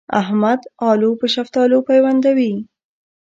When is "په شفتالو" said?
1.19-1.77